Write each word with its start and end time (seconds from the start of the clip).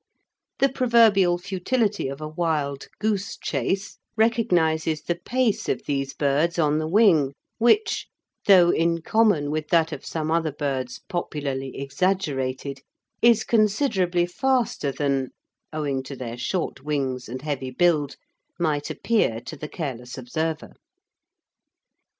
The 0.57 0.67
proverbial 0.69 1.37
futility 1.37 2.07
of 2.07 2.21
a 2.21 2.27
wild 2.27 2.87
goose 2.97 3.37
chase 3.37 3.99
recognises 4.17 5.03
the 5.03 5.13
pace 5.13 5.69
of 5.69 5.83
these 5.85 6.15
birds 6.15 6.57
on 6.57 6.79
the 6.79 6.87
wing, 6.87 7.33
which, 7.59 8.07
though, 8.47 8.71
in 8.71 9.03
common 9.03 9.51
with 9.51 9.67
that 9.67 9.91
of 9.91 10.03
some 10.03 10.31
other 10.31 10.51
birds, 10.51 11.01
popularly 11.07 11.77
exaggerated, 11.77 12.81
is 13.21 13.43
considerably 13.43 14.25
faster 14.25 14.91
than, 14.91 15.29
owing 15.71 16.01
to 16.01 16.15
their 16.15 16.35
short 16.35 16.81
wings 16.83 17.29
and 17.29 17.43
heavy 17.43 17.69
build, 17.69 18.15
might 18.59 18.89
appear 18.89 19.39
to 19.41 19.55
the 19.55 19.69
careless 19.69 20.17
observer. 20.17 20.73